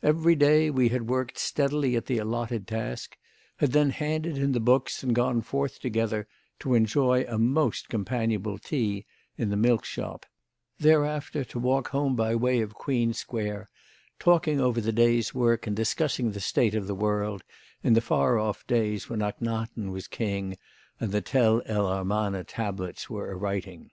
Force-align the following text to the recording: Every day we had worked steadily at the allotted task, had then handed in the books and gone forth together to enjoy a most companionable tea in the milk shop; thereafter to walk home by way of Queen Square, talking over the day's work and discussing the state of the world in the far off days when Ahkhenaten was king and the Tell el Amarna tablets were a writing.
Every 0.00 0.36
day 0.36 0.70
we 0.70 0.90
had 0.90 1.08
worked 1.08 1.36
steadily 1.38 1.96
at 1.96 2.06
the 2.06 2.18
allotted 2.18 2.68
task, 2.68 3.16
had 3.56 3.72
then 3.72 3.90
handed 3.90 4.38
in 4.38 4.52
the 4.52 4.60
books 4.60 5.02
and 5.02 5.12
gone 5.12 5.40
forth 5.42 5.80
together 5.80 6.28
to 6.60 6.74
enjoy 6.74 7.24
a 7.24 7.36
most 7.36 7.88
companionable 7.88 8.58
tea 8.58 9.06
in 9.36 9.50
the 9.50 9.56
milk 9.56 9.84
shop; 9.84 10.24
thereafter 10.78 11.42
to 11.46 11.58
walk 11.58 11.88
home 11.88 12.14
by 12.14 12.36
way 12.36 12.60
of 12.60 12.74
Queen 12.74 13.12
Square, 13.12 13.70
talking 14.20 14.60
over 14.60 14.80
the 14.80 14.92
day's 14.92 15.34
work 15.34 15.66
and 15.66 15.74
discussing 15.74 16.30
the 16.30 16.38
state 16.38 16.76
of 16.76 16.86
the 16.86 16.94
world 16.94 17.42
in 17.82 17.94
the 17.94 18.00
far 18.00 18.38
off 18.38 18.64
days 18.68 19.10
when 19.10 19.18
Ahkhenaten 19.20 19.90
was 19.90 20.06
king 20.06 20.56
and 21.00 21.10
the 21.10 21.20
Tell 21.20 21.60
el 21.66 21.88
Amarna 21.88 22.44
tablets 22.44 23.10
were 23.10 23.32
a 23.32 23.34
writing. 23.34 23.90